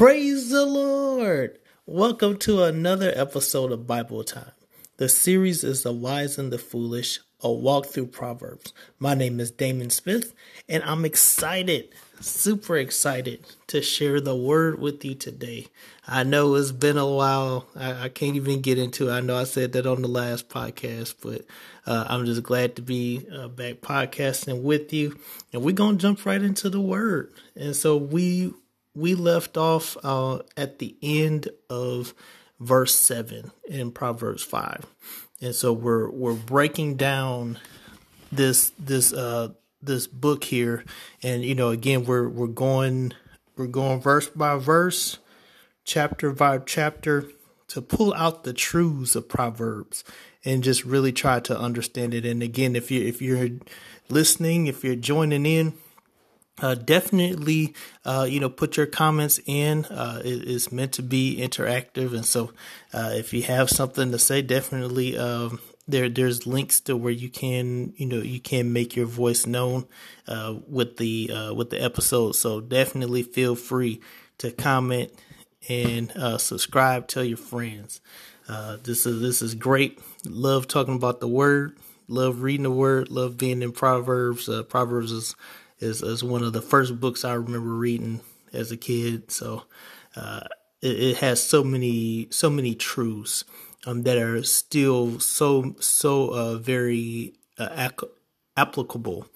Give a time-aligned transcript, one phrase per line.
[0.00, 1.58] Praise the Lord!
[1.84, 4.52] Welcome to another episode of Bible Time.
[4.96, 8.72] The series is The Wise and the Foolish, a walk through Proverbs.
[8.98, 10.32] My name is Damon Smith,
[10.70, 15.66] and I'm excited, super excited to share the word with you today.
[16.08, 17.66] I know it's been a while.
[17.76, 19.12] I, I can't even get into it.
[19.12, 21.44] I know I said that on the last podcast, but
[21.86, 25.18] uh, I'm just glad to be uh, back podcasting with you.
[25.52, 27.34] And we're going to jump right into the word.
[27.54, 28.54] And so we
[28.94, 32.14] we left off uh, at the end of
[32.58, 34.86] verse 7 in Proverbs 5.
[35.40, 37.58] And so we're we're breaking down
[38.30, 39.48] this this uh
[39.82, 40.84] this book here
[41.22, 43.14] and you know again we're we're going
[43.60, 45.18] we're going verse by verse,
[45.84, 47.26] chapter by chapter
[47.68, 50.02] to pull out the truths of Proverbs
[50.46, 52.24] and just really try to understand it.
[52.24, 53.50] And again, if you if you're
[54.08, 55.74] listening, if you're joining in,
[56.60, 59.84] uh, definitely, uh, you know, put your comments in.
[59.86, 62.52] Uh, it, it's meant to be interactive, and so
[62.92, 66.08] uh, if you have something to say, definitely um, there.
[66.08, 69.86] There's links to where you can, you know, you can make your voice known
[70.28, 72.32] uh, with the with the episode.
[72.32, 74.00] So definitely feel free
[74.38, 75.12] to comment
[75.68, 77.08] and subscribe.
[77.08, 78.00] Tell your friends.
[78.82, 79.98] this is this is great.
[80.26, 81.76] Love talking about the word.
[82.06, 83.08] Love reading the word.
[83.08, 84.50] Love being in Proverbs.
[84.68, 85.36] Proverbs is
[85.80, 88.20] is is one of the first books I remember reading
[88.52, 89.30] as a kid.
[89.30, 89.64] So
[90.16, 90.40] uh,
[90.82, 93.44] it, it, has so many so many truths
[93.86, 98.10] um, that are still so so uh, very uh, ac-
[98.56, 99.26] applicable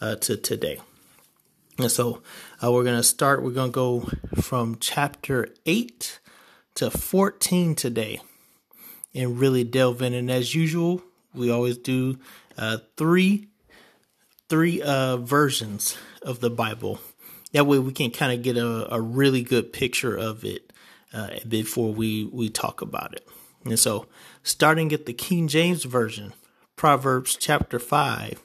[0.00, 0.80] uh, to today.
[1.78, 2.22] And so
[2.62, 3.42] uh, we're gonna start.
[3.42, 4.08] We're gonna go
[4.40, 6.20] from chapter eight
[6.74, 8.20] to fourteen today,
[9.14, 10.14] and really delve in.
[10.14, 11.02] And as usual,
[11.34, 12.18] we always do
[12.96, 13.48] three
[14.54, 17.00] three uh, versions of the Bible.
[17.50, 20.72] That way, we can kind of get a, a, really good picture of it
[21.12, 23.26] uh, before we we talk about it.
[23.64, 24.06] And so,
[24.44, 26.34] starting at the King James version,
[26.76, 28.40] Proverbs chapter five,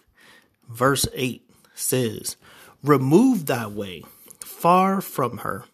[0.67, 2.38] verse eight says,
[2.83, 4.03] "Remove thy way
[4.39, 5.66] far from her,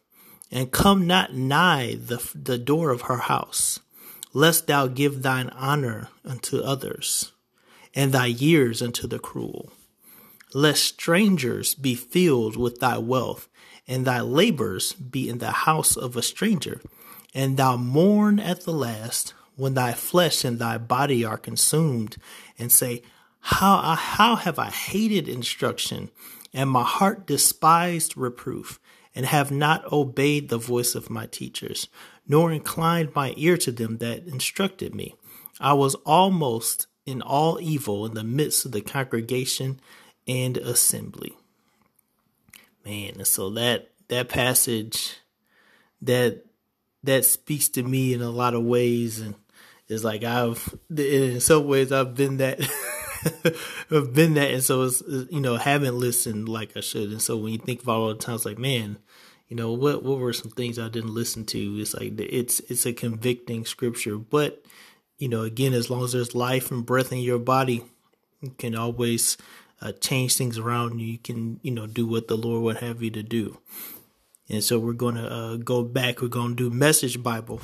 [0.52, 3.80] and come not nigh the the door of her house,
[4.34, 7.32] lest thou give thine honor unto others."
[7.98, 9.72] and thy years unto the cruel
[10.56, 13.50] lest strangers be filled with thy wealth,
[13.90, 16.80] and thy labors be in the house of a stranger,
[17.34, 22.16] and thou mourn at the last when thy flesh and thy body are consumed,
[22.58, 23.04] and say,
[23.42, 26.10] How, I, how have I hated instruction,
[26.54, 28.80] and my heart despised reproof,
[29.14, 31.90] and have not obeyed the voice of my teachers,
[32.30, 35.16] nor inclined my ear to them that instructed me.
[35.60, 39.82] I was almost in all evil in the midst of the congregation
[40.28, 41.34] and assembly.
[42.86, 45.18] Man, and so that that passage
[46.02, 46.46] that
[47.04, 49.36] that speaks to me in a lot of ways and
[49.88, 52.60] it's like I've in some ways I've been that
[53.92, 57.10] I've been that and so it's you know haven't listened like I should.
[57.10, 58.98] And so when you think about all the times like man
[59.48, 61.80] you know what what were some things I didn't listen to?
[61.80, 64.18] It's like it's it's a convicting scripture.
[64.18, 64.66] But
[65.18, 67.84] you know again as long as there's life and breath in your body
[68.42, 69.38] you can always
[69.86, 71.18] uh, change things around you.
[71.18, 73.60] Can, you know, do what the Lord would have you to do.
[74.50, 76.22] And so we're going to uh, go back.
[76.22, 77.62] We're going to do Message Bible.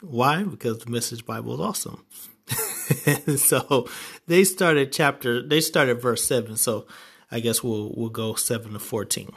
[0.00, 0.42] Why?
[0.42, 2.04] Because the Message Bible is awesome.
[3.36, 3.88] so
[4.26, 5.46] they started chapter.
[5.46, 6.56] They started verse seven.
[6.56, 6.86] So
[7.30, 9.30] I guess we'll we'll go seven to fourteen.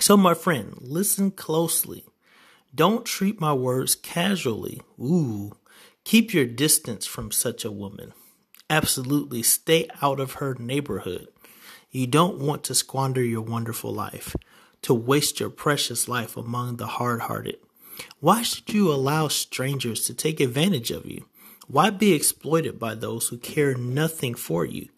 [0.00, 2.04] So my friend, listen closely.
[2.74, 4.80] Don't treat my words casually.
[5.00, 5.52] Ooh,
[6.04, 8.12] keep your distance from such a woman.
[8.68, 11.28] Absolutely stay out of her neighborhood.
[11.96, 14.36] You don't want to squander your wonderful life,
[14.82, 17.56] to waste your precious life among the hard hearted.
[18.20, 21.24] Why should you allow strangers to take advantage of you?
[21.68, 24.90] Why be exploited by those who care nothing for you?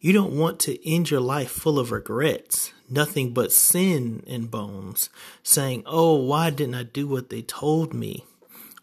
[0.00, 5.10] You don't want to end your life full of regrets, nothing but sin in bones,
[5.42, 8.24] saying, Oh, why didn't I do what they told me?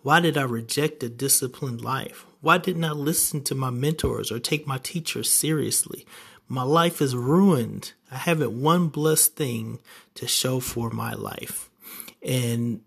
[0.04, 2.28] Why did I reject a disciplined life?
[2.40, 6.06] Why didn't I listen to my mentors or take my teachers seriously?
[6.48, 7.94] My life is ruined.
[8.12, 9.80] I haven't one blessed thing
[10.16, 11.70] to show for my life.
[12.22, 12.82] And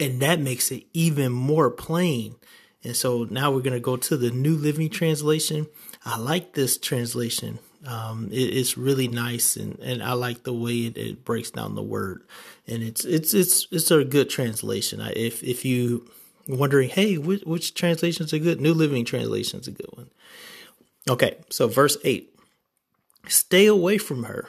[0.00, 2.34] and that makes it even more plain.
[2.82, 5.68] And so now we're going to go to the New Living Translation.
[6.04, 7.58] I like this translation.
[7.86, 11.74] Um, it, it's really nice, and, and I like the way it, it, breaks down
[11.74, 12.22] the word,
[12.66, 15.02] and it's it's it's it's a good translation.
[15.02, 16.08] I, if if you
[16.48, 18.60] wondering, hey, which, which translation is a good?
[18.60, 20.10] New Living Translation is a good one.
[21.10, 22.33] Okay, so verse 8
[23.28, 24.48] Stay away from her.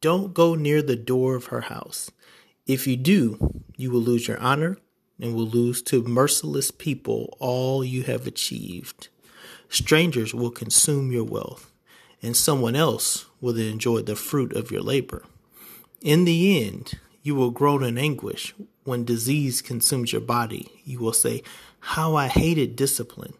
[0.00, 2.10] Don't go near the door of her house.
[2.66, 4.78] If you do, you will lose your honor
[5.20, 9.08] and will lose to merciless people all you have achieved.
[9.68, 11.72] Strangers will consume your wealth,
[12.22, 15.24] and someone else will enjoy the fruit of your labor.
[16.02, 20.70] In the end, you will groan in anguish when disease consumes your body.
[20.84, 21.42] You will say,
[21.80, 23.34] How I hated discipline.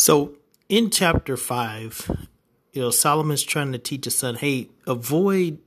[0.00, 0.32] So
[0.70, 2.10] in chapter five,
[2.72, 5.58] you know, Solomon's trying to teach his son, hey, avoid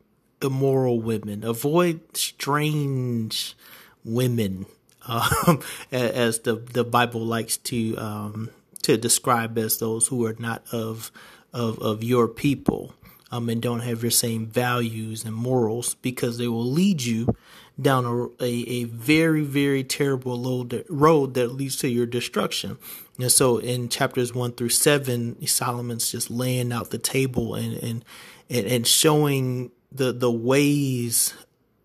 [0.42, 3.56] immoral women, avoid strange
[4.04, 4.66] women,
[5.08, 8.50] um, as the the Bible likes to um,
[8.82, 11.12] to describe as those who are not of
[11.54, 12.96] of of your people.
[13.32, 17.36] Um, and don't have your same values and morals because they will lead you
[17.82, 22.78] down a, a, a very, very terrible road that leads to your destruction.
[23.20, 28.04] And so in chapters one through seven, Solomon's just laying out the table and, and,
[28.50, 31.34] and showing the, the ways,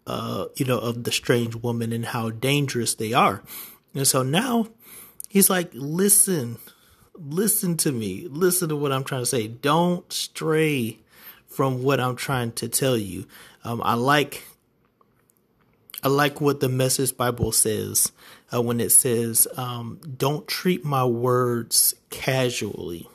[0.07, 3.43] uh, you know, of the strange woman and how dangerous they are.
[3.95, 4.69] And so now
[5.29, 6.57] he's like, listen,
[7.15, 8.27] listen to me.
[8.31, 9.49] Listen to what I'm trying to say.
[9.49, 10.99] Don't stray
[11.47, 13.27] from what I'm trying to tell you.
[13.65, 14.45] Um, I like
[16.03, 18.13] I like what the Message Bible says
[18.53, 23.09] uh, when it says, um, "Don't treat my words casually."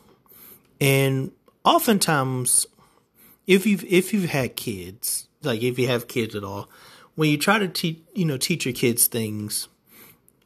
[0.80, 1.32] And
[1.64, 2.66] oftentimes,
[3.48, 6.70] if you've if you've had kids, like if you have kids at all,
[7.16, 9.68] when you try to teach you know teach your kids things,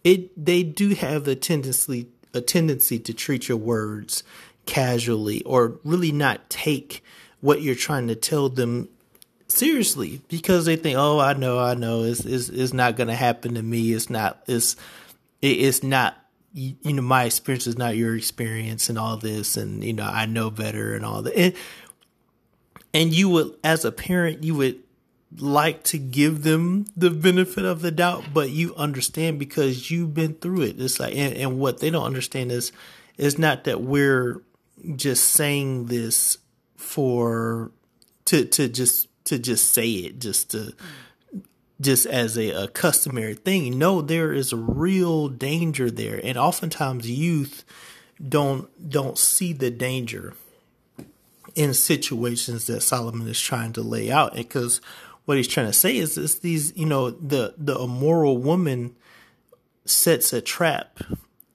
[0.03, 4.23] it they do have a tendency a tendency to treat your words
[4.65, 7.03] casually or really not take
[7.39, 8.89] what you're trying to tell them
[9.47, 13.15] seriously because they think, oh, I know, I know, it's it's, it's not going to
[13.15, 13.93] happen to me.
[13.93, 14.43] It's not.
[14.47, 14.75] It's
[15.41, 16.15] it's not.
[16.53, 20.25] You know, my experience is not your experience, and all this, and you know, I
[20.25, 21.37] know better, and all that.
[21.37, 21.53] And,
[22.93, 24.81] and you would, as a parent, you would
[25.37, 30.33] like to give them the benefit of the doubt, but you understand because you've been
[30.35, 30.79] through it.
[30.79, 32.71] It's like, and, and what they don't understand is,
[33.17, 34.41] is not that we're
[34.95, 36.37] just saying this
[36.75, 37.71] for
[38.25, 40.74] to to just to just say it just to
[41.79, 43.77] just as a, a, customary thing.
[43.77, 47.63] No, there is a real danger there, and oftentimes youth
[48.25, 50.34] don't don't see the danger
[51.53, 54.34] in situations that Solomon is trying to lay out.
[54.34, 54.81] Because
[55.25, 58.96] what he's trying to say is, is these you know the the immoral woman
[59.86, 61.00] sets a trap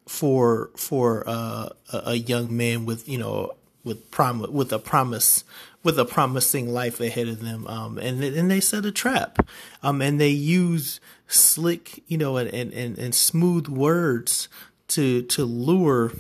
[0.06, 5.42] for for uh, a, a young man with you know with prom with a promise
[5.82, 7.66] with a promising life ahead of them.
[7.66, 9.46] Um, and and they set a trap.
[9.82, 14.48] Um, and they use slick, you know, and, and, and smooth words
[14.88, 16.12] to to lure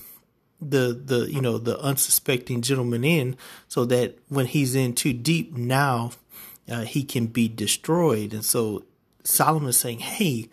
[0.60, 3.36] the the you know the unsuspecting gentleman in,
[3.68, 6.12] so that when he's in too deep, now
[6.70, 8.32] uh, he can be destroyed.
[8.32, 8.84] And so
[9.24, 10.48] Solomon is saying, "Hey."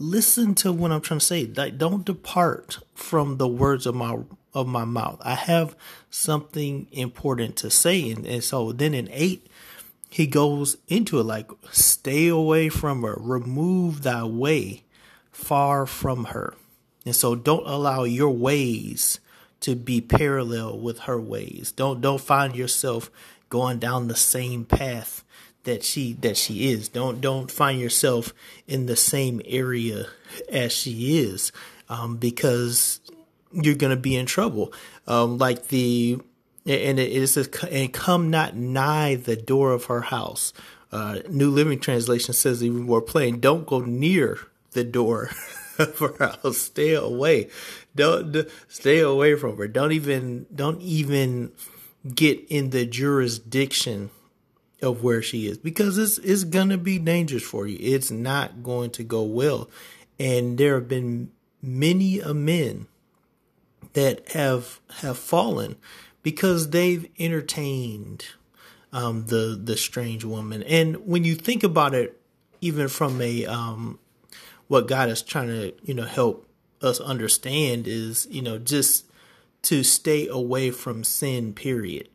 [0.00, 1.46] Listen to what I'm trying to say.
[1.46, 4.18] Like, don't depart from the words of my
[4.52, 5.20] of my mouth.
[5.22, 5.76] I have
[6.14, 8.10] something important to say.
[8.10, 9.46] And, and so then in eight,
[10.08, 14.84] he goes into it like, stay away from her, remove thy way
[15.32, 16.54] far from her.
[17.04, 19.18] And so don't allow your ways
[19.60, 21.72] to be parallel with her ways.
[21.72, 23.10] Don't don't find yourself
[23.48, 25.24] going down the same path
[25.64, 26.88] that she that she is.
[26.88, 28.32] Don't don't find yourself
[28.66, 30.06] in the same area
[30.50, 31.50] as she is,
[31.88, 33.00] um, because
[33.52, 34.72] you're gonna be in trouble.
[35.06, 36.18] Um, like the
[36.66, 40.52] and it says and come not nigh the door of her house.
[40.90, 44.38] Uh, New Living Translation says even more plain, don't go near
[44.70, 45.30] the door
[45.78, 46.58] of her house.
[46.58, 47.48] Stay away.
[47.94, 49.68] Don't stay away from her.
[49.68, 51.52] Don't even don't even
[52.14, 54.10] get in the jurisdiction
[54.82, 57.78] of where she is because it's it's gonna be dangerous for you.
[57.80, 59.68] It's not going to go well.
[60.18, 61.30] And there have been
[61.60, 62.86] many a men
[63.94, 65.76] that have have fallen
[66.22, 68.26] because they've entertained
[68.92, 70.62] um, the the strange woman.
[70.62, 72.20] And when you think about it,
[72.60, 73.98] even from a um,
[74.68, 76.48] what God is trying to you know help
[76.82, 79.06] us understand is you know just
[79.62, 81.52] to stay away from sin.
[81.52, 82.08] Period.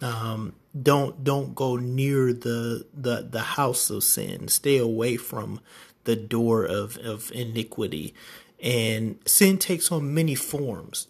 [0.00, 4.48] Um, don't don't go near the the the house of sin.
[4.48, 5.60] Stay away from
[6.04, 8.14] the door of of iniquity.
[8.62, 11.08] And sin takes on many forms.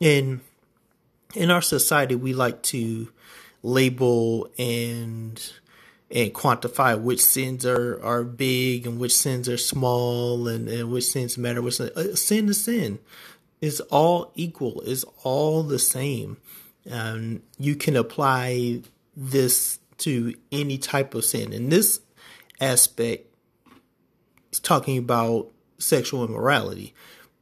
[0.00, 0.40] And
[1.34, 3.08] in our society, we like to
[3.62, 5.52] label and
[6.08, 11.04] and quantify which sins are, are big and which sins are small and, and which
[11.04, 11.60] sins matter.
[11.60, 13.00] Which uh, sin is sin.
[13.90, 14.82] All equal.
[14.86, 16.36] It's all the same.
[16.88, 18.82] Um, you can apply
[19.16, 21.52] this to any type of sin.
[21.52, 22.00] In this
[22.60, 23.26] aspect,
[24.48, 26.94] it's talking about sexual immorality,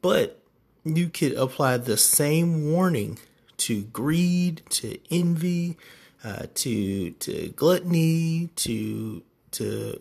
[0.02, 0.42] but
[0.84, 3.18] you could apply the same warning
[3.56, 5.76] to greed, to envy,
[6.22, 9.22] uh, to to gluttony, to
[9.52, 10.00] to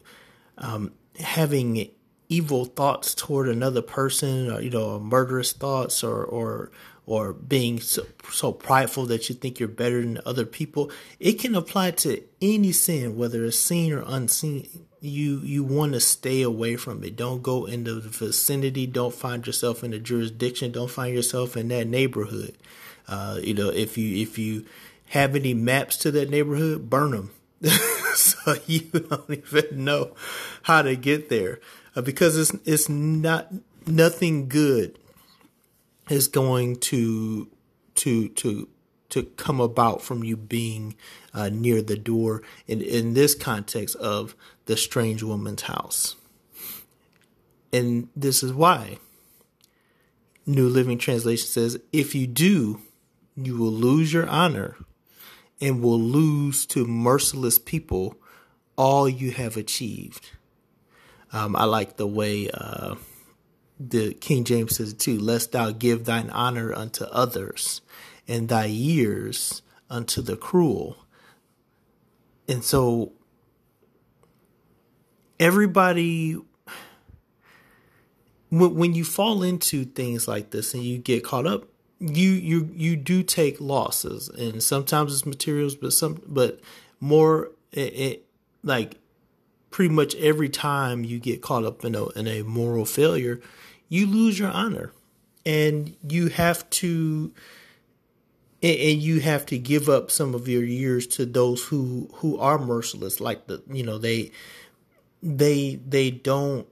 [0.58, 1.90] um, having
[2.30, 6.72] evil thoughts toward another person, or you know, murderous thoughts, or or
[7.06, 10.90] or being so, so prideful that you think you're better than other people.
[11.20, 14.86] It can apply to any sin, whether it's seen or unseen.
[15.06, 17.18] You you want to stay away from it.
[17.18, 18.88] Don't go in the vicinity.
[18.88, 20.72] Don't find yourself in the jurisdiction.
[20.72, 22.56] Don't find yourself in that neighborhood.
[23.06, 24.66] Uh, you know, if you if you
[25.08, 27.32] have any maps to that neighborhood, burn them.
[28.16, 30.16] so you don't even know
[30.62, 31.60] how to get there
[31.98, 33.52] uh, because it's it's not
[33.86, 34.98] nothing good
[36.10, 37.50] is going to
[37.96, 38.70] to to
[39.14, 40.96] to come about from you being
[41.36, 46.16] uh, near the door in in this context of the strange woman's house.
[47.72, 48.98] And this is why
[50.48, 52.82] new living translation says if you do
[53.36, 54.78] you will lose your honor
[55.62, 58.18] and will lose to merciless people
[58.76, 60.32] all you have achieved.
[61.32, 62.96] Um, i like the way uh,
[63.80, 67.82] the King James says it too, lest thou give thine honor unto others
[68.28, 70.98] and thy years unto the cruel.
[72.48, 73.14] And so
[75.40, 76.38] everybody
[78.50, 81.66] when, you fall into things like this and you get caught up,
[82.00, 86.60] you you you do take losses and sometimes it's materials but some but
[87.00, 88.26] more it, it
[88.62, 88.98] like
[89.72, 93.40] pretty much every time you get caught up in a in a moral failure
[93.88, 94.92] you lose your honor
[95.46, 97.32] and you have to
[98.64, 102.58] and you have to give up some of your years to those who who are
[102.58, 104.32] merciless like the you know they
[105.22, 106.68] they they don't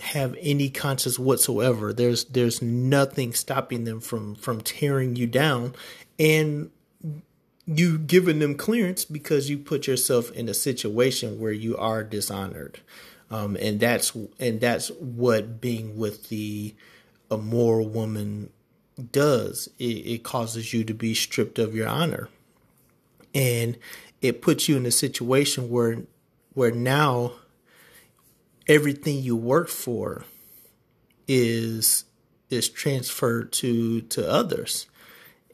[0.00, 1.92] have any conscience whatsoever.
[1.92, 5.74] There's there's nothing stopping them from from tearing you down.
[6.18, 6.70] And
[7.66, 12.80] you giving them clearance because you put yourself in a situation where you are dishonored.
[13.30, 16.74] Um, and that's and that's what being with the
[17.30, 18.50] immoral woman
[19.12, 19.68] does.
[19.78, 22.28] It, it causes you to be stripped of your honor,
[23.34, 23.76] and
[24.20, 26.02] it puts you in a situation where
[26.54, 27.32] where now
[28.66, 30.24] everything you work for
[31.28, 32.04] is
[32.50, 34.86] is transferred to to others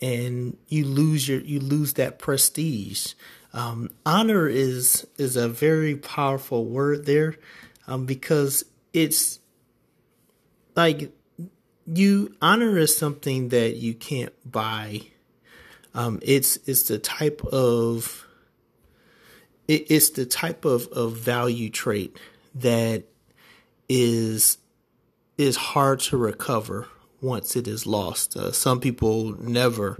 [0.00, 3.14] and you lose your you lose that prestige
[3.52, 7.36] um, honor is is a very powerful word there
[7.86, 9.38] um, because it's
[10.76, 11.12] like
[11.86, 15.02] you honor is something that you can't buy.
[15.94, 18.26] Um, it's it's the type of
[19.68, 22.18] it, it's the type of, of value trait
[22.54, 23.04] that
[23.88, 24.58] is
[25.38, 26.88] is hard to recover
[27.20, 28.36] once it is lost.
[28.36, 29.98] Uh, some people never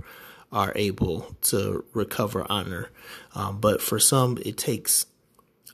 [0.51, 2.91] are able to recover honor,
[3.35, 5.07] um, but for some, it takes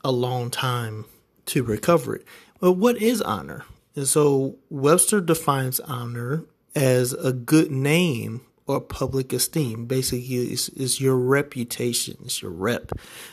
[0.05, 1.05] a long time
[1.47, 2.25] to recover it.
[2.61, 3.65] But what is honor?
[3.99, 9.87] And so Webster defines honor as a good name or public esteem.
[9.87, 12.93] Basically, it's, it's your reputation, it's your rep,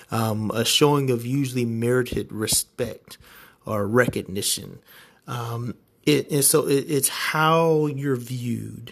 [0.10, 3.20] um, a showing of usually merited respect
[3.64, 4.80] or recognition.
[5.28, 8.92] Um, it, and so it, it's how you're viewed.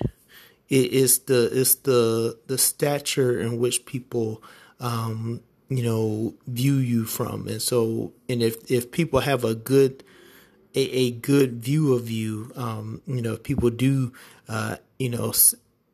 [0.69, 4.43] It is the it's the the stature in which people
[4.79, 10.03] um, you know view you from, and so and if if people have a good
[10.75, 14.13] a, a good view of you, um, you know, if people do
[14.47, 15.33] uh, you know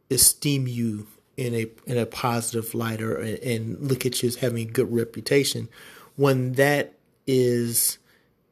[0.09, 1.07] esteem you
[1.37, 4.91] in a in a positive light or and look at you as having a good
[4.91, 5.69] reputation,
[6.15, 6.93] when that
[7.27, 7.97] is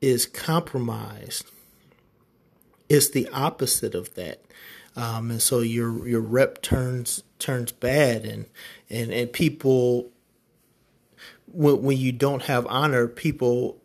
[0.02, 1.50] is compromised,
[2.90, 4.42] it's the opposite of that.
[4.96, 8.46] Um, and so your your rep turns turns bad, and
[8.90, 10.10] and and people
[11.52, 13.78] when when you don't have honor, people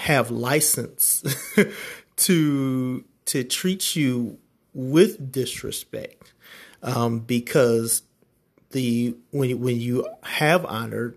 [0.00, 1.22] have license
[2.16, 4.38] to to treat you
[4.72, 6.32] with disrespect
[6.82, 8.02] um, because
[8.70, 11.14] the when when you have honor,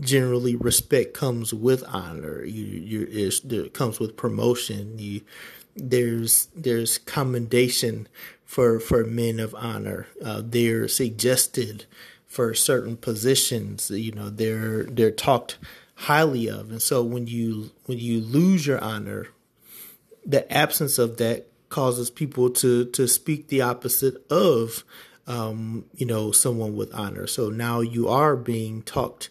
[0.00, 2.44] generally respect comes with honor.
[2.44, 4.98] You you it comes with promotion.
[4.98, 5.22] You
[5.76, 8.08] there's there's commendation
[8.44, 10.08] for for men of honor.
[10.24, 11.84] Uh, they're suggested
[12.26, 13.90] for certain positions.
[13.90, 15.58] You know, they're they're talked
[16.00, 19.28] highly of, and so when you when you lose your honor,
[20.24, 24.82] the absence of that causes people to to speak the opposite of
[25.26, 27.26] um, you know someone with honor.
[27.26, 29.28] So now you are being talked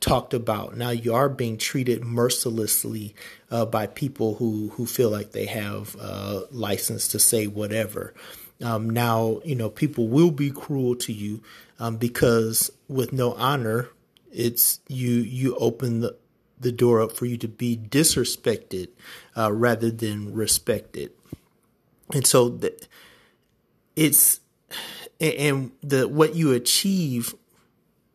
[0.00, 0.76] talked about.
[0.76, 3.14] Now you are being treated mercilessly
[3.50, 8.12] uh, by people who who feel like they have uh, license to say whatever.
[8.60, 11.42] Um, now you know people will be cruel to you
[11.78, 13.88] um, because with no honor,
[14.32, 16.16] it's you you open the
[16.60, 18.88] the door up for you to be disrespected
[19.36, 21.12] uh, rather than respected,
[22.12, 22.86] and so the,
[23.96, 24.40] it's
[25.20, 27.34] and the what you achieve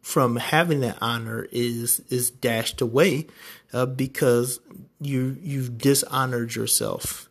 [0.01, 3.27] from having that honor is is dashed away
[3.71, 4.59] uh, because
[4.99, 7.29] you you've dishonored yourself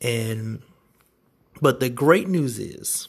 [0.00, 0.62] and
[1.60, 3.08] but the great news is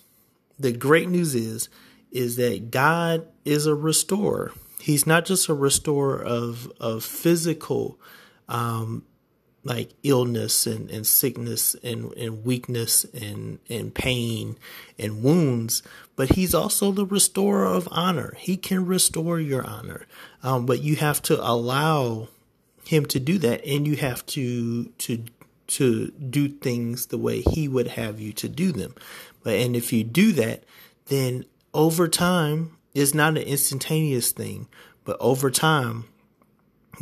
[0.59, 1.69] the great news is
[2.11, 4.51] is that God is a restorer.
[4.87, 7.99] He's not just a restorer of of physical
[8.47, 9.03] um,
[9.65, 14.57] like illness and, and sickness and, and weakness and, and pain
[14.97, 15.83] and wounds,
[16.15, 18.33] but he's also the restorer of honor.
[18.37, 20.07] He can restore your honor.
[20.41, 22.29] Um, but you have to allow
[22.85, 25.25] him to do that and you have to to
[25.67, 28.95] to do things the way he would have you to do them.
[29.43, 30.63] But and if you do that,
[31.07, 34.67] then over time it's not an instantaneous thing,
[35.05, 36.05] but over time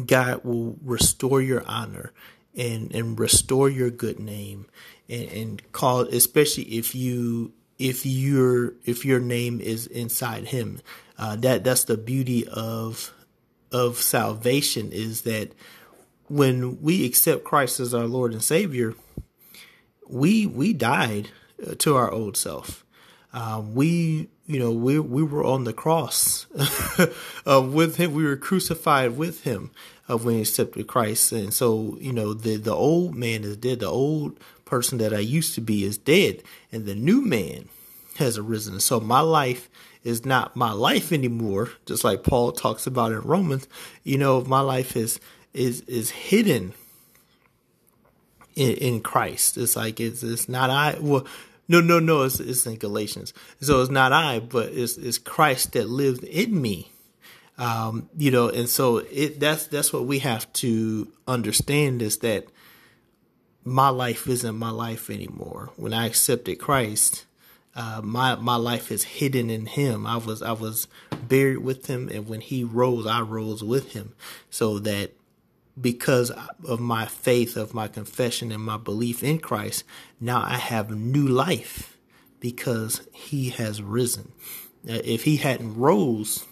[0.05, 2.11] God will restore your honor
[2.55, 4.67] and and restore your good name
[5.09, 10.81] and, and call especially if you if your if your name is inside him.
[11.17, 13.13] Uh, that that's the beauty of
[13.71, 15.53] of salvation is that
[16.27, 18.95] when we accept Christ as our Lord and Savior
[20.07, 21.29] we we died
[21.65, 22.84] uh, to our old self
[23.35, 26.47] um, we you know we we were on the cross
[27.45, 29.69] uh, with him we were crucified with him
[30.07, 31.31] of when he accepted Christ.
[31.31, 33.79] And so, you know, the the old man is dead.
[33.79, 37.69] The old person that I used to be is dead, and the new man
[38.17, 38.79] has arisen.
[38.79, 39.69] So my life
[40.03, 43.67] is not my life anymore, just like Paul talks about in Romans.
[44.03, 45.19] You know, my life is
[45.53, 46.73] is is hidden
[48.55, 49.57] in, in Christ.
[49.57, 50.97] It's like it's it's not I.
[50.99, 51.25] Well,
[51.67, 52.23] no, no, no.
[52.23, 53.33] It's it's in Galatians.
[53.61, 56.91] So it's not I, but it's it's Christ that lives in me.
[57.57, 62.45] Um, you know, and so it that's that's what we have to understand is that
[63.63, 65.71] my life isn't my life anymore.
[65.75, 67.25] When I accepted Christ,
[67.75, 70.05] uh, my my life is hidden in Him.
[70.05, 70.87] I was I was
[71.27, 74.13] buried with Him, and when He rose, I rose with Him.
[74.49, 75.11] So that
[75.79, 76.31] because
[76.65, 79.83] of my faith, of my confession, and my belief in Christ,
[80.19, 81.97] now I have new life
[82.39, 84.31] because He has risen.
[84.85, 86.45] If He hadn't rose,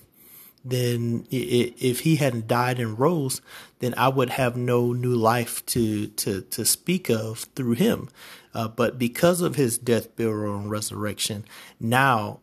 [0.66, 3.42] then if he hadn't died and rose,
[3.80, 8.10] then I would have no new life to to to speak of through him.
[8.54, 11.44] Uh, but because of his death, burial, and resurrection,
[11.80, 12.40] now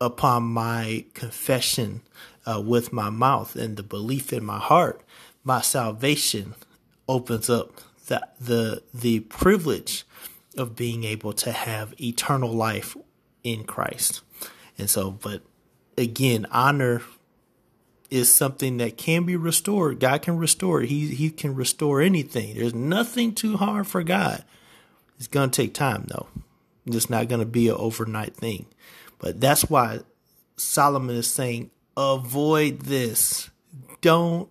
[0.00, 2.02] upon my confession
[2.46, 5.02] uh, with my mouth and the belief in my heart,
[5.44, 6.54] my salvation
[7.06, 10.04] opens up the the the privilege
[10.56, 12.96] of being able to have eternal life
[13.42, 14.22] in Christ.
[14.78, 15.42] And so, but
[15.96, 17.02] again, honor
[18.10, 20.00] is something that can be restored.
[20.00, 20.88] God can restore it.
[20.88, 22.56] He he can restore anything.
[22.56, 24.44] There's nothing too hard for God.
[25.18, 26.28] It's gonna take time though.
[26.86, 28.66] It's not gonna be an overnight thing.
[29.18, 30.00] But that's why
[30.56, 33.50] Solomon is saying, avoid this.
[34.00, 34.50] Don't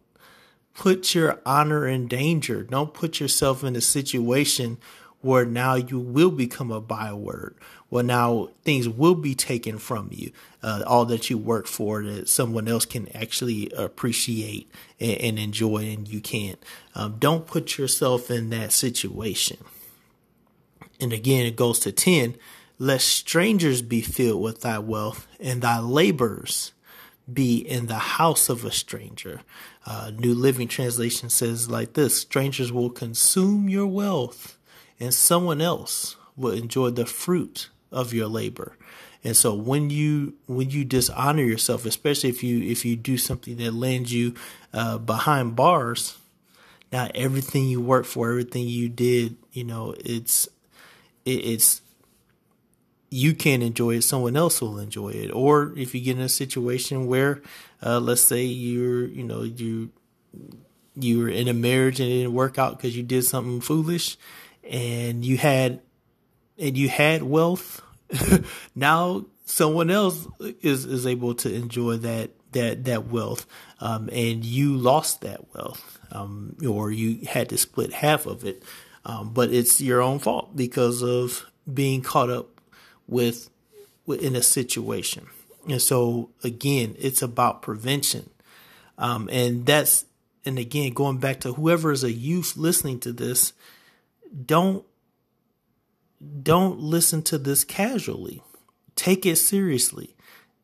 [0.73, 2.63] put your honor in danger.
[2.63, 4.77] Don't put yourself in a situation
[5.21, 7.55] where now you will become a byword.
[7.89, 10.31] Well, now things will be taken from you.
[10.61, 15.89] Uh, all that you work for that someone else can actually appreciate and, and enjoy,
[15.91, 16.61] and you can't.
[16.95, 19.57] Um, don't put yourself in that situation.
[20.99, 22.35] And again, it goes to 10
[22.79, 26.73] let strangers be filled with thy wealth, and thy labors
[27.31, 29.41] be in the house of a stranger.
[29.85, 34.57] Uh, New Living Translation says like this Strangers will consume your wealth
[34.99, 38.77] and someone else will enjoy the fruit of your labor.
[39.23, 43.57] And so when you when you dishonor yourself, especially if you if you do something
[43.57, 44.35] that lands you
[44.73, 46.17] uh, behind bars,
[46.91, 50.47] now everything you work for, everything you did, you know, it's
[51.25, 51.81] it, it's
[53.13, 55.29] you can't enjoy it, someone else will enjoy it.
[55.29, 57.43] Or if you get in a situation where,
[57.85, 59.91] uh, let's say you're, you know, you
[60.95, 64.17] you were in a marriage and it didn't work out because you did something foolish,
[64.67, 65.81] and you had
[66.57, 67.81] and you had wealth,
[68.75, 70.27] now someone else
[70.61, 73.45] is is able to enjoy that that that wealth,
[73.79, 78.63] um, and you lost that wealth, um, or you had to split half of it.
[79.05, 82.52] Um, but it's your own fault because of being caught up
[83.07, 83.49] with
[84.07, 85.27] in a situation.
[85.69, 88.29] And so again, it's about prevention,
[88.97, 90.05] um, and that's
[90.45, 93.53] and again going back to whoever is a youth listening to this
[94.45, 94.85] don't
[96.41, 98.41] don't listen to this casually.
[98.95, 100.15] Take it seriously.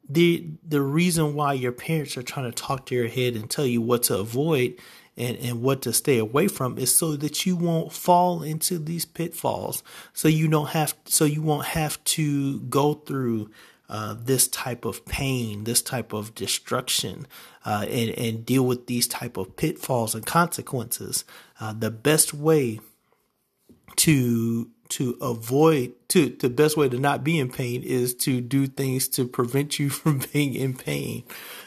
[0.07, 3.65] The the reason why your parents are trying to talk to your head and tell
[3.65, 4.75] you what to avoid
[5.19, 9.05] and, and what to stay away from is so that you won't fall into these
[9.05, 9.83] pitfalls.
[10.13, 13.51] So you don't have so you won't have to go through
[13.89, 17.27] uh, this type of pain, this type of destruction,
[17.65, 21.25] uh, and, and deal with these type of pitfalls and consequences.
[21.59, 22.79] Uh, the best way
[23.97, 28.67] to to avoid to the best way to not be in pain is to do
[28.67, 31.23] things to prevent you from being in pain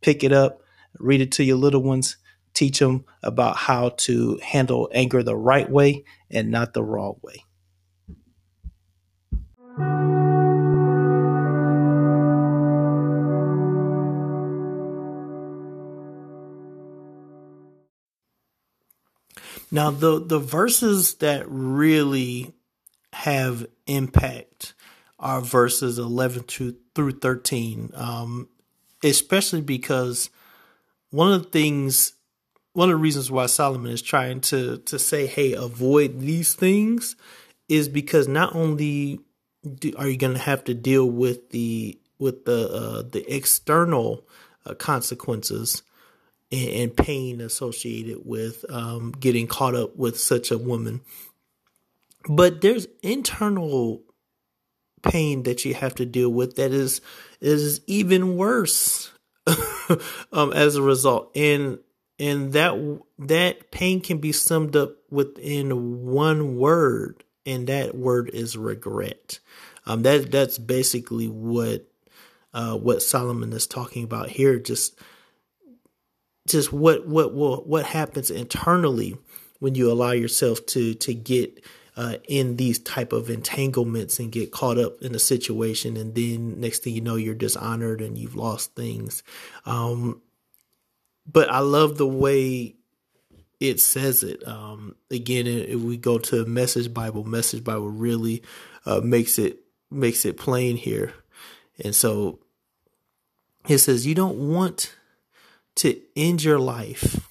[0.00, 0.62] pick it up,
[0.98, 2.16] read it to your little ones,
[2.54, 7.44] teach them about how to handle anger the right way and not the wrong way.
[19.70, 22.54] Now the the verses that really
[23.12, 24.74] have impact
[25.18, 28.48] are verses 11 to, through 13 um,
[29.02, 30.30] especially because
[31.10, 32.12] one of the things
[32.74, 37.16] one of the reasons why Solomon is trying to to say hey avoid these things
[37.68, 39.20] is because not only
[39.78, 44.26] do, are you going to have to deal with the with the uh, the external
[44.64, 45.82] uh, consequences
[46.50, 51.00] and, and, pain associated with um, getting caught up with such a woman,
[52.28, 54.02] but there's internal
[55.02, 57.00] pain that you have to deal with that is
[57.40, 59.12] is even worse
[60.32, 61.78] um, as a result, and
[62.18, 68.56] and that that pain can be summed up within one word and that word is
[68.56, 69.40] regret.
[69.86, 71.86] Um, that that's basically what
[72.52, 74.58] uh, what Solomon is talking about here.
[74.58, 74.98] Just
[76.48, 79.16] just what what what what happens internally
[79.60, 81.62] when you allow yourself to to get
[81.96, 86.60] uh, in these type of entanglements and get caught up in a situation, and then
[86.60, 89.22] next thing you know, you're dishonored and you've lost things.
[89.66, 90.22] Um,
[91.30, 92.76] but I love the way
[93.60, 94.46] it says it.
[94.46, 98.42] Um, again, if we go to Message Bible, Message Bible really
[98.86, 99.58] uh, makes it
[99.90, 101.14] makes it plain here.
[101.84, 102.38] And so
[103.68, 104.94] it says, you don't want
[105.78, 107.28] to end your life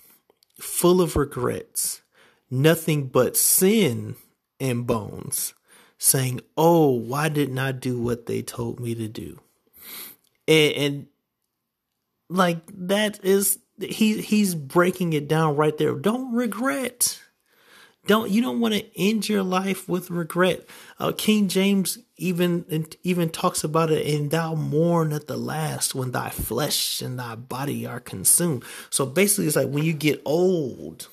[0.60, 2.02] full of regrets,
[2.50, 4.16] nothing but sin
[4.60, 5.54] and bones,
[5.98, 9.42] saying, Oh, why didn't I do what they told me to do?
[10.48, 11.08] And, and
[12.30, 15.94] like that is he he's breaking it down right there.
[15.96, 17.20] Don't regret.
[18.08, 20.66] Don't you don't want to end your life with regret.
[20.98, 26.12] Uh, King James even even talks about it, and thou mourn at the last when
[26.12, 28.64] thy flesh and thy body are consumed.
[28.90, 31.10] So basically, it's like when you get old,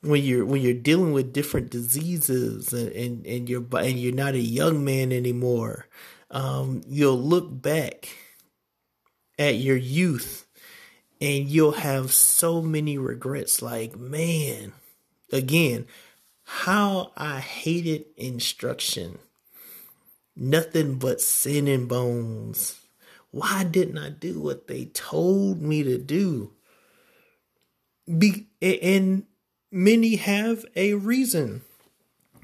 [0.00, 4.34] when you're when you're dealing with different diseases, and and, and you're and you're not
[4.34, 5.86] a young man anymore.
[6.32, 8.08] Um, you'll look back
[9.38, 10.48] at your youth,
[11.20, 13.62] and you'll have so many regrets.
[13.62, 14.72] Like man,
[15.32, 15.86] again
[16.50, 19.18] how I hated instruction.
[20.34, 22.80] Nothing but sin and bones.
[23.30, 26.52] Why didn't I do what they told me to do?
[28.06, 29.24] Be, and
[29.70, 31.60] many have a reason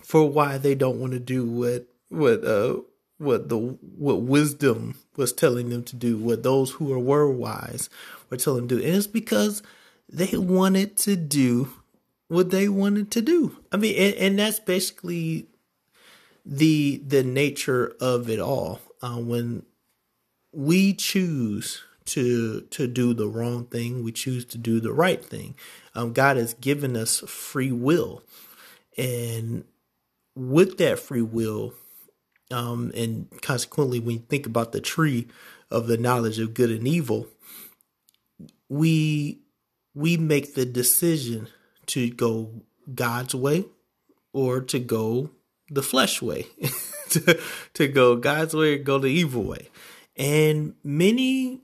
[0.03, 2.77] for why they don't want to do what what uh
[3.17, 7.89] what the what wisdom was telling them to do, what those who were wise
[8.29, 8.87] were telling them to do.
[8.87, 9.63] And it's because
[10.13, 11.71] they wanted to do
[12.29, 13.59] what they wanted to do.
[13.73, 15.47] I mean, and, and that's basically
[16.45, 18.81] the the nature of it all.
[19.03, 19.65] Uh, when
[20.53, 25.55] we choose to to do the wrong thing, we choose to do the right thing.
[25.95, 28.23] Um, God has given us free will,
[28.97, 29.65] and
[30.35, 31.75] with that free will,
[32.51, 35.29] um, and consequently, when you think about the tree
[35.71, 37.27] of the knowledge of good and evil,
[38.69, 39.41] we
[39.95, 41.49] we make the decision
[41.87, 42.51] to go
[42.93, 43.65] God's way
[44.33, 45.31] or to go
[45.71, 46.47] the flesh way,
[47.11, 47.41] to,
[47.75, 49.71] to go God's way or go the evil way.
[50.17, 51.61] And many,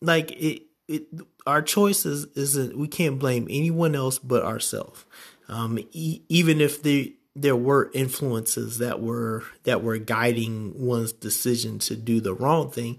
[0.00, 1.06] like it, it
[1.46, 5.04] our choices isn't, we can't blame anyone else but ourselves.
[5.48, 11.78] Um, e- even if the, there were influences that were, that were guiding one's decision
[11.80, 12.98] to do the wrong thing,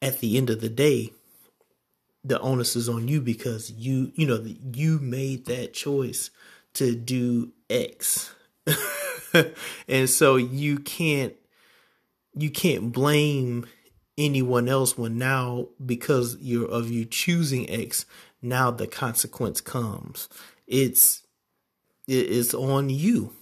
[0.00, 1.12] at the end of the day,
[2.24, 6.30] the onus is on you because you you know you made that choice
[6.74, 8.34] to do X.
[9.88, 11.34] and so you can't
[12.34, 13.66] you can't blame
[14.16, 18.06] anyone else when now because you're of you choosing X,
[18.40, 20.28] now the consequence comes.
[20.66, 21.22] It's
[22.06, 23.32] it's on you.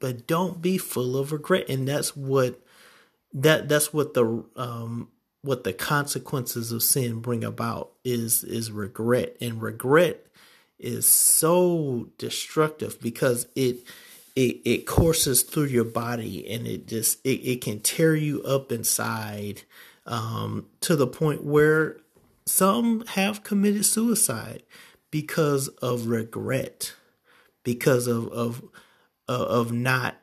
[0.00, 1.68] But don't be full of regret.
[1.68, 2.60] And that's what
[3.32, 5.08] that that's what the um
[5.44, 9.36] what the consequences of sin bring about is is regret.
[9.40, 10.26] And regret
[10.78, 13.86] is so destructive because it
[14.34, 18.72] it it courses through your body and it just it, it can tear you up
[18.72, 19.62] inside
[20.06, 21.98] um, to the point where
[22.46, 24.62] some have committed suicide
[25.10, 26.94] because of regret
[27.64, 28.62] because of of
[29.28, 30.16] of not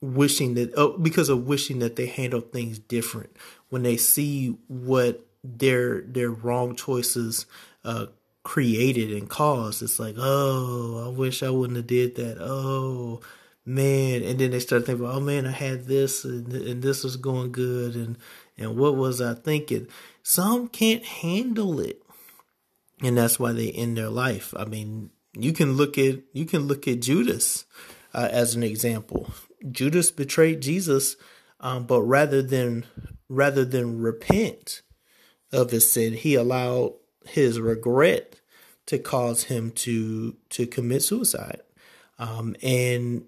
[0.00, 3.36] wishing that oh, because of wishing that they handled things different
[3.76, 7.44] when they see what their their wrong choices
[7.84, 8.06] uh,
[8.42, 12.38] created and caused it's like oh i wish i wouldn't have did that.
[12.40, 13.20] Oh
[13.66, 14.22] man.
[14.22, 17.52] And then they start thinking oh man i had this and, and this was going
[17.52, 18.16] good and
[18.56, 19.88] and what was i thinking?
[20.22, 22.02] Some can't handle it.
[23.02, 24.54] And that's why they end their life.
[24.56, 27.66] I mean you can look at you can look at judas
[28.14, 29.28] uh, as an example.
[29.70, 31.16] Judas betrayed Jesus,
[31.60, 32.86] um, but rather than
[33.28, 34.82] rather than repent
[35.52, 38.40] of his sin, he allowed his regret
[38.86, 41.60] to cause him to to commit suicide.
[42.18, 43.24] Um, and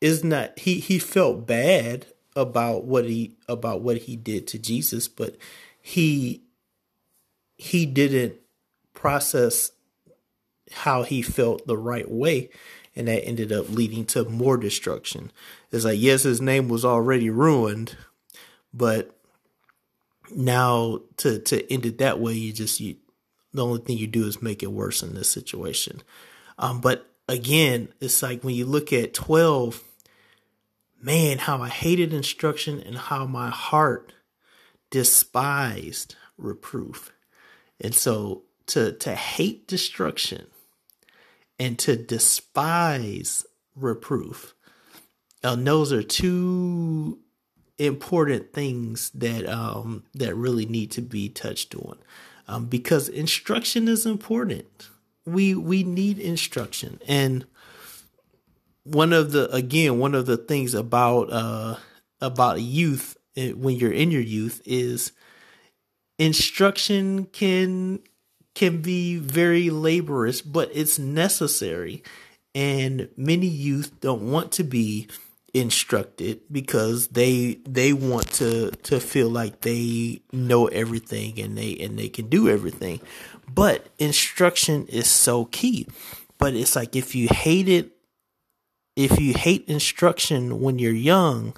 [0.00, 5.08] is not he he felt bad about what he about what he did to Jesus,
[5.08, 5.36] but
[5.80, 6.42] he
[7.56, 8.36] he didn't
[8.94, 9.72] process
[10.72, 12.50] how he felt the right way
[12.94, 15.30] and that ended up leading to more destruction.
[15.70, 17.96] It's like yes, his name was already ruined,
[18.72, 19.17] but
[20.34, 22.96] now to to end it that way, you just you
[23.52, 26.02] the only thing you do is make it worse in this situation.
[26.58, 29.82] Um, but again, it's like when you look at twelve,
[31.00, 34.12] man, how I hated instruction and how my heart
[34.90, 37.12] despised reproof,
[37.80, 40.46] and so to to hate destruction
[41.58, 44.54] and to despise reproof.
[45.42, 47.20] And those are two
[47.78, 51.98] important things that um, that really need to be touched on,
[52.46, 54.88] um, because instruction is important.
[55.24, 57.46] We we need instruction, and
[58.84, 61.76] one of the again one of the things about uh,
[62.20, 65.12] about youth when you're in your youth is
[66.18, 68.00] instruction can
[68.54, 72.02] can be very laborious, but it's necessary.
[72.54, 75.06] And many youth don't want to be
[75.54, 81.98] instructed because they they want to to feel like they know everything and they and
[81.98, 83.00] they can do everything.
[83.52, 85.86] But instruction is so key.
[86.36, 87.98] But it's like if you hate it
[88.98, 91.56] if you hate instruction when you're young,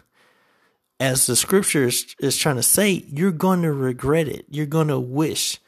[1.00, 4.44] as the scripture is, is trying to say, you're going to regret it.
[4.50, 5.59] You're going to wish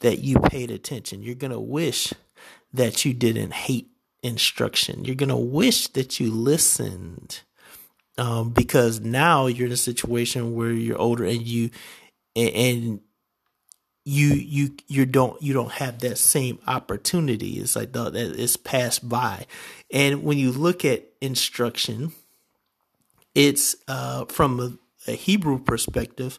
[0.00, 1.22] that you paid attention.
[1.22, 2.12] You're going to wish
[2.72, 3.90] that you didn't hate
[4.24, 5.04] instruction.
[5.04, 7.42] You're going to wish that you listened.
[8.20, 11.70] Um, because now you're in a situation where you're older and you
[12.36, 13.00] and, and
[14.04, 17.52] you you you don't you don't have that same opportunity.
[17.60, 19.46] It's like the, it's passed by,
[19.90, 22.12] and when you look at instruction,
[23.34, 26.38] it's uh, from a, a Hebrew perspective,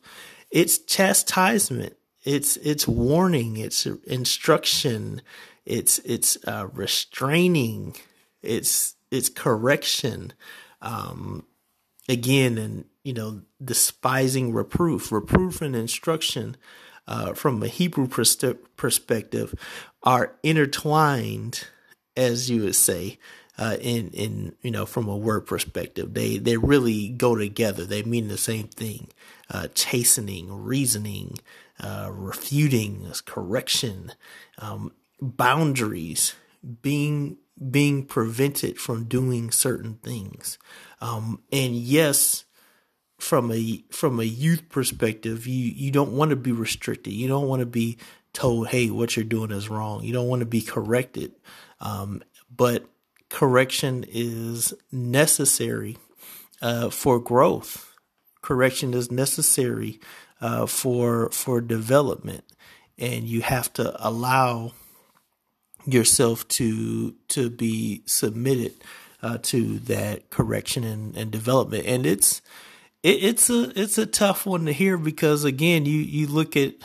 [0.52, 5.22] it's chastisement, it's it's warning, it's instruction,
[5.66, 7.96] it's it's uh, restraining,
[8.44, 10.34] it's it's correction.
[10.84, 11.46] Um,
[12.12, 16.58] again, and you know, despising reproof, reproof and instruction.
[17.08, 18.38] Uh, from a Hebrew pers-
[18.78, 19.56] perspective,
[20.04, 21.68] are intertwined,
[22.16, 23.18] as you would say,
[23.58, 26.14] uh, in in you know from a word perspective.
[26.14, 27.86] They they really go together.
[27.86, 29.10] They mean the same thing.
[29.50, 31.38] Uh, chastening, reasoning,
[31.80, 34.14] uh, refuting, correction,
[34.60, 36.36] um, boundaries,
[36.82, 37.38] being
[37.70, 40.58] being prevented from doing certain things.
[41.00, 42.46] Um, and yes,
[43.20, 47.14] from a from a youth perspective, you you don't want to be restricted.
[47.14, 47.98] You don't want to be
[48.34, 51.34] told, "Hey, what you're doing is wrong." You don't want to be corrected.
[51.80, 52.24] Um,
[52.56, 52.86] but
[53.30, 55.98] correction is necessary
[56.62, 57.96] uh, for growth.
[58.42, 60.00] Correction is necessary
[60.42, 62.44] uh, for for development,
[62.98, 64.74] and you have to allow
[65.86, 68.74] yourself to to be submitted
[69.22, 71.86] uh, to that correction and, and development.
[71.86, 72.42] And it's
[73.04, 76.76] it, it's a it's a tough one to hear because again, you you look at,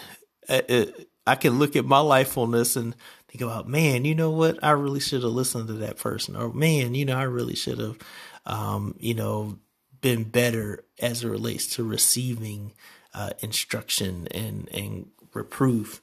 [0.48, 0.90] at
[1.26, 2.94] I can look at my life on this and
[3.28, 4.62] think about, man, you know what?
[4.62, 6.36] I really should have listened to that person.
[6.36, 7.98] Or man, you know, I really should have,
[8.46, 9.58] um, you know,
[10.00, 12.72] been better as it relates to receiving
[13.12, 16.00] uh, instruction and, and reproof.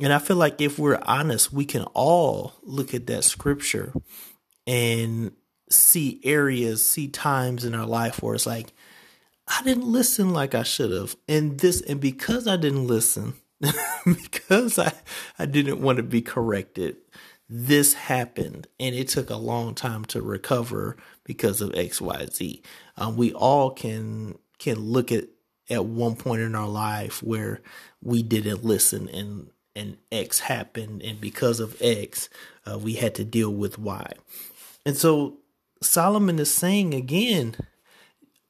[0.00, 3.92] And I feel like if we're honest, we can all look at that scripture
[4.66, 5.32] and
[5.68, 8.72] see areas, see times in our life where it's like,
[9.46, 11.16] I didn't listen like I should have.
[11.28, 13.34] And this, and because I didn't listen,
[14.04, 14.92] because I,
[15.38, 16.96] I didn't want to be corrected.
[17.48, 22.62] This happened and it took a long time to recover because of XYZ.
[22.96, 25.24] Um, we all can can look at
[25.68, 27.60] at one point in our life where
[28.02, 32.28] we didn't listen and and X happened and because of X
[32.66, 34.12] uh, we had to deal with Y.
[34.84, 35.38] And so
[35.82, 37.56] Solomon is saying again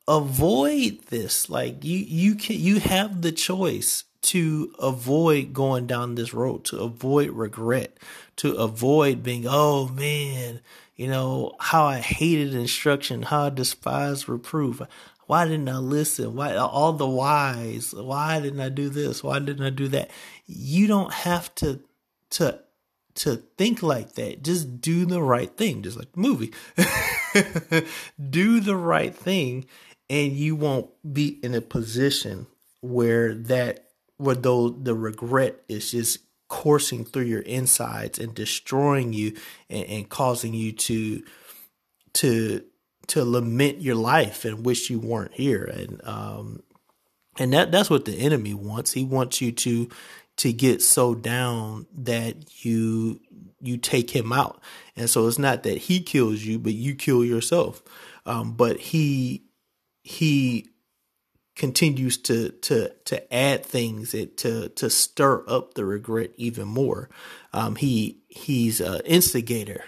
[0.08, 6.34] avoid this like you you can you have the choice to avoid going down this
[6.34, 7.96] road, to avoid regret,
[8.36, 10.60] to avoid being, oh man,
[10.96, 14.82] you know, how I hated instruction, how I despised reproof.
[15.30, 16.34] Why didn't I listen?
[16.34, 17.94] Why all the whys?
[17.94, 19.22] Why didn't I do this?
[19.22, 20.10] Why didn't I do that?
[20.46, 21.78] You don't have to
[22.30, 22.58] to
[23.14, 24.42] to think like that.
[24.42, 26.52] Just do the right thing, just like the movie.
[28.30, 29.66] do the right thing,
[30.08, 32.48] and you won't be in a position
[32.80, 39.36] where that where though the regret is just coursing through your insides and destroying you
[39.68, 41.22] and, and causing you to
[42.14, 42.64] to
[43.08, 45.64] to lament your life and wish you weren't here.
[45.64, 46.62] And um
[47.38, 48.92] and that that's what the enemy wants.
[48.92, 49.88] He wants you to
[50.38, 53.20] to get so down that you
[53.60, 54.62] you take him out.
[54.96, 57.82] And so it's not that he kills you but you kill yourself.
[58.26, 59.44] Um but he
[60.02, 60.69] he
[61.56, 67.08] continues to to to add things it, to to stir up the regret even more.
[67.52, 69.84] Um, he he's an instigator,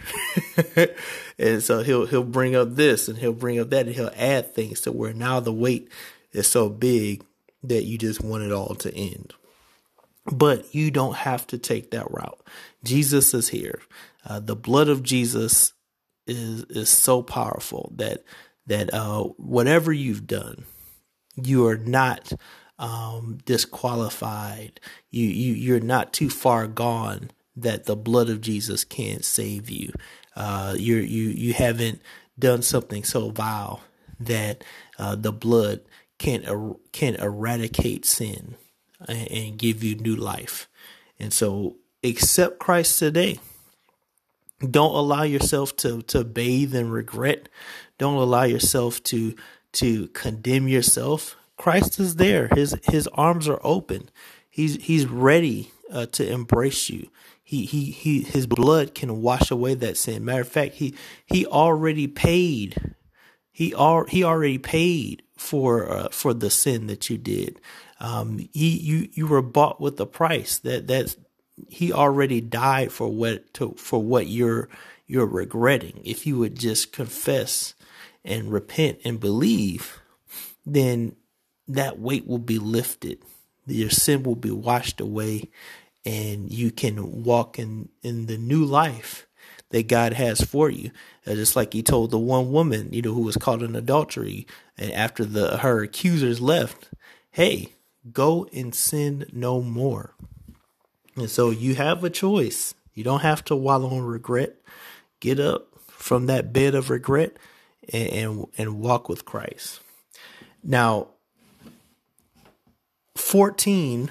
[1.38, 4.54] and so he'll he'll bring up this and he'll bring up that and he'll add
[4.54, 5.88] things to where now the weight
[6.32, 7.24] is so big
[7.62, 9.32] that you just want it all to end.
[10.30, 12.40] But you don't have to take that route.
[12.84, 13.80] Jesus is here.
[14.24, 15.72] Uh, the blood of Jesus
[16.26, 18.24] is is so powerful that
[18.66, 20.64] that uh, whatever you've done,
[21.36, 22.32] you are not
[22.78, 24.80] um, disqualified.
[25.10, 29.92] You you you're not too far gone that the blood of Jesus can't save you.
[30.34, 32.00] Uh, you you you haven't
[32.38, 33.82] done something so vile
[34.18, 34.64] that
[34.98, 35.80] uh, the blood
[36.18, 38.56] can er, can eradicate sin
[39.08, 40.68] and, and give you new life.
[41.18, 43.38] And so accept Christ today.
[44.58, 47.48] Don't allow yourself to to bathe in regret.
[47.98, 49.34] Don't allow yourself to
[49.72, 51.36] to condemn yourself.
[51.56, 52.48] Christ is there.
[52.48, 54.10] His his arms are open.
[54.50, 57.08] He's he's ready uh, to embrace you.
[57.42, 60.24] He he he his blood can wash away that sin.
[60.24, 60.94] Matter of fact, he
[61.26, 62.94] he already paid.
[63.50, 67.60] He al- he already paid for uh, for the sin that you did.
[68.00, 70.58] Um, he you you were bought with a price.
[70.58, 71.16] That that's
[71.68, 74.68] he already died for what to, for what you're
[75.06, 76.00] you're regretting.
[76.04, 77.74] If you would just confess
[78.24, 80.00] and repent and believe,
[80.64, 81.16] then
[81.68, 83.18] that weight will be lifted.
[83.66, 85.50] Your sin will be washed away
[86.04, 89.26] and you can walk in, in the new life
[89.70, 90.90] that God has for you.
[91.26, 94.46] Uh, just like he told the one woman, you know, who was caught in adultery
[94.76, 96.90] and after the her accusers left,
[97.30, 97.72] hey,
[98.12, 100.14] go and sin no more.
[101.16, 102.74] And so you have a choice.
[102.94, 104.56] You don't have to wallow in regret.
[105.20, 107.36] Get up from that bed of regret
[107.92, 109.80] and, and, and walk with Christ.
[110.62, 111.08] Now,
[113.16, 114.10] 14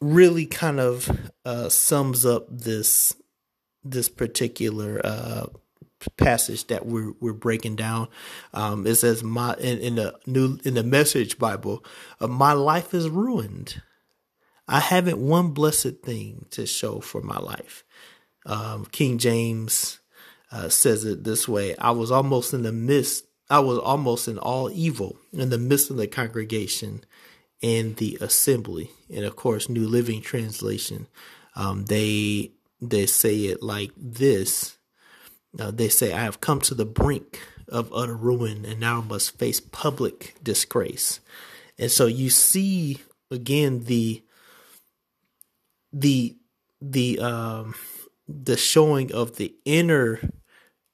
[0.00, 3.16] really kind of uh, sums up this
[3.86, 5.46] this particular uh,
[6.16, 8.08] passage that we're we're breaking down.
[8.52, 11.84] Um, it says my in, in, the new in the Message Bible,
[12.20, 13.82] uh, my life is ruined.
[14.66, 17.83] I haven't one blessed thing to show for my life.
[18.46, 20.00] Um, King James
[20.52, 23.26] uh, says it this way: I was almost in the midst.
[23.50, 27.04] I was almost in all evil in the midst of the congregation
[27.62, 28.90] and the assembly.
[29.14, 31.08] And of course, New Living Translation,
[31.54, 34.78] um, they they say it like this
[35.58, 39.38] uh, they say, I have come to the brink of utter ruin and now must
[39.38, 41.20] face public disgrace.
[41.78, 42.98] And so you see
[43.30, 44.22] again the
[45.92, 46.36] the
[46.80, 47.74] the um
[48.28, 50.20] the showing of the inner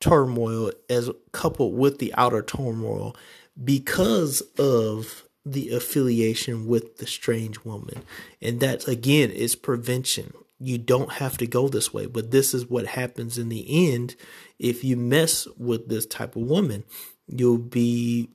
[0.00, 3.14] turmoil as coupled with the outer turmoil
[3.62, 8.02] because of the affiliation with the strange woman.
[8.40, 12.06] And that again is prevention you don't have to go this way.
[12.06, 14.14] But this is what happens in the end
[14.58, 16.84] if you mess with this type of woman.
[17.26, 18.28] You'll be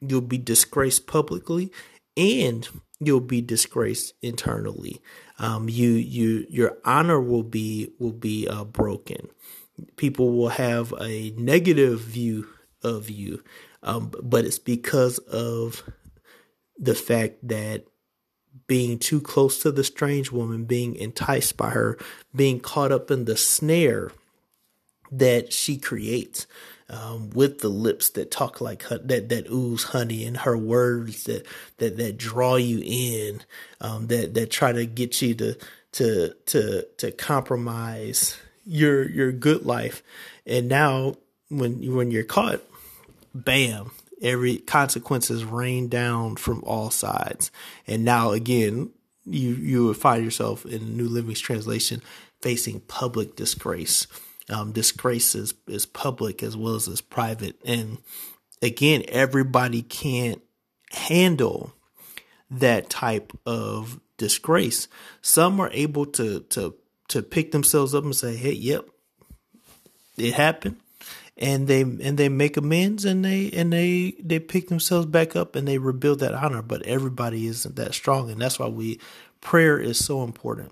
[0.00, 1.72] you'll be disgraced publicly
[2.16, 2.68] and
[3.00, 5.00] you'll be disgraced internally.
[5.40, 9.28] Um, you you your honor will be will be uh, broken.
[9.96, 12.46] People will have a negative view
[12.82, 13.42] of you,
[13.82, 15.82] um, but it's because of
[16.78, 17.84] the fact that
[18.66, 21.98] being too close to the strange woman, being enticed by her,
[22.36, 24.12] being caught up in the snare
[25.10, 26.46] that she creates.
[26.92, 31.46] Um, with the lips that talk like that that ooze honey and her words that
[31.78, 33.42] that that draw you in
[33.80, 35.56] um, that that try to get you to
[35.92, 38.36] to to to compromise
[38.66, 40.02] your your good life
[40.46, 41.14] and now
[41.48, 42.60] when when you're caught
[43.32, 47.50] bam every consequences rain down from all sides.
[47.86, 48.90] And now again,
[49.26, 52.02] you you would find yourself in New Living Translation
[52.40, 54.06] facing public disgrace.
[54.50, 57.56] Um, disgrace is, is public as well as is private.
[57.64, 57.98] And
[58.60, 60.42] again, everybody can't
[60.90, 61.72] handle
[62.50, 64.88] that type of disgrace.
[65.22, 66.74] Some are able to to
[67.08, 68.88] to pick themselves up and say, "Hey, yep,
[70.16, 70.76] it happened
[71.40, 75.56] and they and they make amends and they and they they pick themselves back up
[75.56, 79.00] and they rebuild that honor but everybody isn't that strong and that's why we
[79.40, 80.70] prayer is so important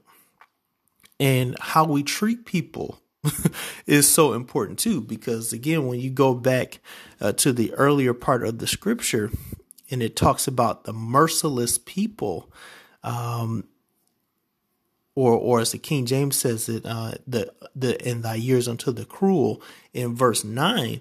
[1.19, 3.01] and how we treat people
[3.87, 6.81] is so important too because again when you go back
[7.21, 9.31] uh, to the earlier part of the scripture
[9.91, 12.51] and it talks about the merciless people
[13.03, 13.65] um,
[15.19, 18.93] or or as the King James says it, uh, the the in thy years unto
[18.93, 19.61] the cruel
[19.93, 21.01] in verse nine.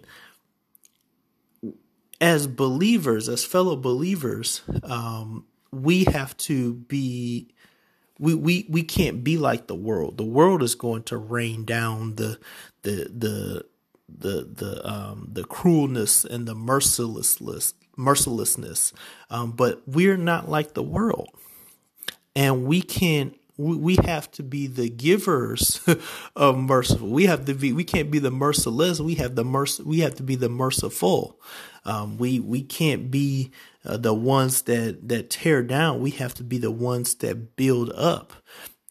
[2.19, 7.53] As believers, as fellow believers, um, we have to be.
[8.19, 10.17] We, we we can't be like the world.
[10.17, 12.39] The world is going to rain down the
[12.81, 13.65] the the
[14.09, 18.93] the the um the cruelness and the mercilessness mercilessness
[19.29, 21.29] um but we're not like the world
[22.35, 25.81] and we can we we have to be the givers
[26.35, 27.09] of merciful.
[27.09, 27.73] We have to be.
[27.73, 28.99] We can't be the merciless.
[29.01, 29.69] We have the merc.
[29.83, 31.39] We have to be the merciful.
[31.83, 33.51] Um, we we can't be
[33.87, 36.01] uh, the ones that that tear down.
[36.01, 38.33] We have to be the ones that build up.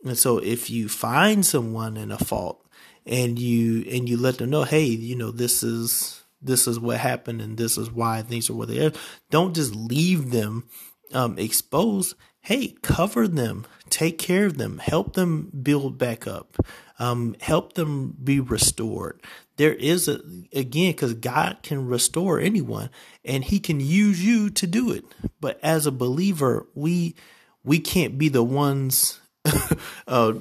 [0.05, 2.67] And so, if you find someone in a fault
[3.05, 6.99] and you and you let them know, hey, you know, this is this is what
[6.99, 8.93] happened and this is why things are what they are.
[9.31, 10.69] Don't just leave them
[11.13, 12.15] um, exposed.
[12.41, 16.57] Hey, cover them, take care of them, help them build back up,
[16.99, 19.21] um, help them be restored.
[19.57, 20.21] There is a,
[20.53, 22.91] again, because God can restore anyone
[23.25, 25.05] and he can use you to do it.
[25.41, 27.15] But as a believer, we,
[27.65, 29.21] we can't be the ones,
[30.07, 30.35] uh,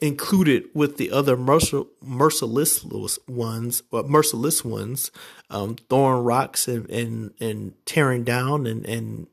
[0.00, 2.84] included with the other mercil- merciless
[3.26, 5.10] ones, or merciless ones,
[5.50, 9.26] um, throwing rocks and, and, and tearing down and, and,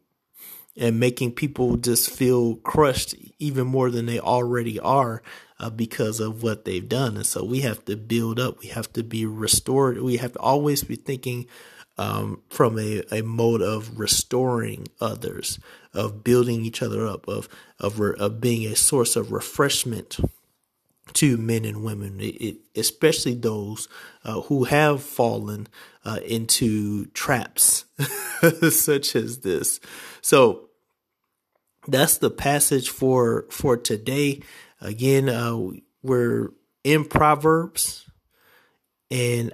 [0.76, 5.22] and making people just feel crushed even more than they already are
[5.60, 7.16] uh, because of what they've done.
[7.16, 8.60] And so we have to build up.
[8.60, 10.02] We have to be restored.
[10.02, 11.48] We have to always be thinking
[11.98, 15.60] um, from a, a mode of restoring others,
[15.94, 17.48] of building each other up, of
[17.80, 20.18] of, re- of being a source of refreshment
[21.14, 23.88] to men and women, it, it, especially those
[24.24, 25.68] uh, who have fallen
[26.04, 27.86] uh, into traps
[28.70, 29.80] such as this.
[30.22, 30.70] So
[31.88, 34.42] that's the passage for for today.
[34.86, 35.58] Again, uh,
[36.04, 36.52] we're
[36.84, 38.06] in Proverbs,
[39.10, 39.52] and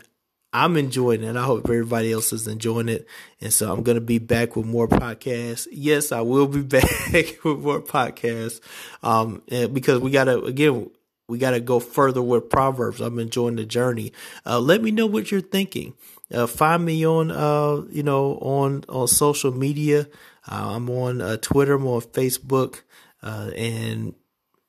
[0.53, 1.37] I'm enjoying it.
[1.37, 3.07] I hope everybody else is enjoying it.
[3.39, 5.67] And so I'm going to be back with more podcasts.
[5.71, 8.59] Yes, I will be back with more podcasts.
[9.01, 10.89] Um, because we got to, again,
[11.29, 12.99] we got to go further with Proverbs.
[12.99, 14.11] I'm enjoying the journey.
[14.45, 15.93] Uh, let me know what you're thinking.
[16.33, 20.07] Uh, find me on, uh, you know, on, on social media.
[20.45, 22.81] Uh, I'm on uh, Twitter, I'm on Facebook,
[23.23, 24.15] uh, and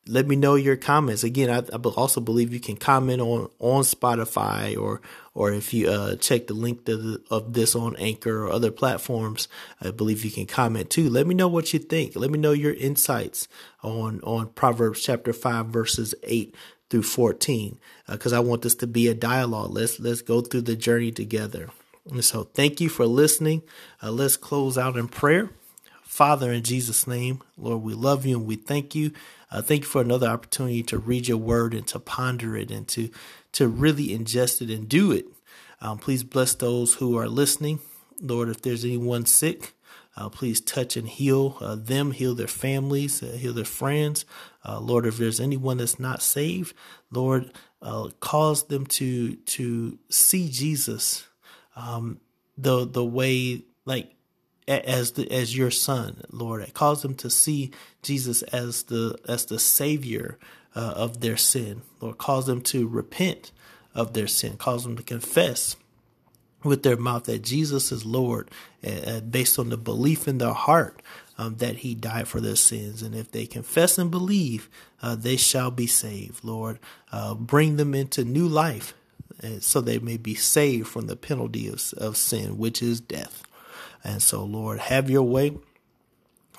[0.07, 1.23] let me know your comments.
[1.23, 5.01] Again, I, I, also believe you can comment on on Spotify or
[5.35, 9.49] or if you uh, check the link the, of this on Anchor or other platforms,
[9.81, 11.09] I believe you can comment too.
[11.09, 12.17] Let me know what you think.
[12.17, 13.47] Let me know your insights
[13.83, 16.55] on on Proverbs chapter five verses eight
[16.91, 17.79] through fourteen,
[18.09, 19.71] because uh, I want this to be a dialogue.
[19.71, 21.71] Let's let's go through the journey together.
[22.11, 23.63] And so, thank you for listening.
[24.03, 25.51] Uh, let's close out in prayer.
[26.13, 29.13] Father, in Jesus' name, Lord, we love you and we thank you.
[29.51, 32.87] Uh, thank you for another opportunity to read your word and to ponder it and
[32.89, 33.09] to
[33.53, 35.25] to really ingest it and do it.
[35.81, 37.81] Um, please bless those who are listening.
[38.21, 39.73] Lord, if there's anyone sick,
[40.15, 44.27] uh, please touch and heal uh, them, heal their families, uh, heal their friends.
[44.67, 46.77] Uh, Lord, if there's anyone that's not saved,
[47.11, 47.51] Lord,
[47.81, 51.27] uh, cause them to to see Jesus
[51.75, 52.21] um,
[52.59, 54.15] the the way like
[54.81, 56.73] as the as your son, Lord.
[56.75, 57.71] Cause them to see
[58.03, 60.39] Jesus as the as the Savior
[60.75, 61.83] uh, of their sin.
[62.01, 63.53] Lord, cause them to repent
[63.95, 64.57] of their sin.
[64.57, 65.77] Cause them to confess
[66.65, 68.51] with their mouth that Jesus is Lord,
[68.87, 71.03] uh, based on the belief in their heart
[71.39, 73.03] um, that He died for their sins.
[73.03, 74.69] And if they confess and believe,
[75.03, 76.45] uh, they shall be saved.
[76.45, 76.79] Lord,
[77.11, 78.95] uh, bring them into new life.
[79.43, 83.43] Uh, so they may be saved from the penalty of, of sin, which is death.
[84.05, 85.57] And so, Lord, have your way.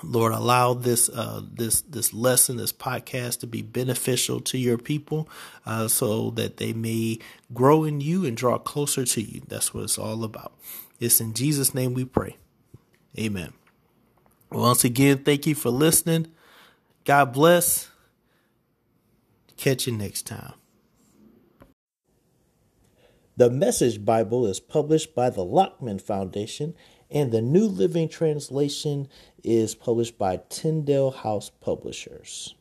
[0.02, 5.28] Lord, allow this uh, this this lesson, this podcast, to be beneficial to your people,
[5.64, 7.18] uh, so that they may
[7.52, 9.42] grow in you and draw closer to you.
[9.48, 10.52] That's what it's all about.
[11.00, 12.36] It's in Jesus' name we pray.
[13.18, 13.52] Amen.
[14.50, 16.28] Once again, thank you for listening.
[17.04, 17.90] God bless.
[19.56, 20.54] Catch you next time.
[23.36, 26.74] The Message Bible is published by the Lockman Foundation
[27.14, 29.08] and the New Living Translation
[29.44, 32.56] is published by Tyndale House Publishers.